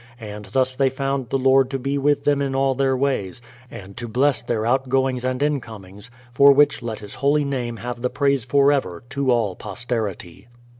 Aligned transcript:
And 0.19 0.45
thus 0.45 0.75
they 0.75 0.89
found 0.89 1.29
the 1.29 1.37
Lord 1.37 1.69
to 1.69 1.77
be 1.77 1.99
with 1.99 2.23
them 2.23 2.41
in 2.41 2.55
all 2.55 2.73
their 2.73 2.97
ways, 2.97 3.39
and 3.69 3.95
to 3.97 4.07
bless 4.07 4.41
their 4.41 4.65
outgoings 4.65 5.23
and 5.23 5.43
incomings, 5.43 6.09
for 6.33 6.51
which 6.53 6.81
let 6.81 6.97
His 6.97 7.13
holy 7.13 7.45
name 7.45 7.77
have 7.77 8.01
the 8.01 8.09
praise 8.09 8.43
forever, 8.43 9.03
to 9.11 9.29
all 9.29 9.55
posterity. 9.55 10.47